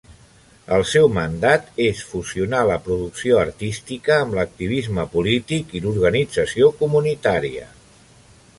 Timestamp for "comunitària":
6.83-7.71